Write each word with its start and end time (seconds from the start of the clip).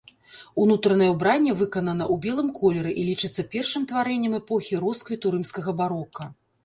Унутранае 0.63 1.09
ўбранне 1.15 1.53
выканана 1.59 2.07
ў 2.13 2.23
белым 2.25 2.49
колеры 2.59 2.95
і 3.01 3.05
лічыцца 3.09 3.45
першым 3.55 3.87
тварэннем 3.93 4.33
эпохі 4.41 4.81
росквіту 4.85 5.25
рымскага 5.37 5.71
барока. 5.85 6.23